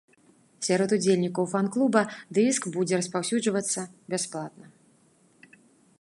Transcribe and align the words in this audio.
Сярод 0.67 0.93
удзельнікаў 0.97 1.45
фан-клуба 1.51 2.01
дыск 2.39 2.63
будзе 2.77 2.95
распаўсюджвацца 3.03 3.79
бясплатна. 4.15 4.65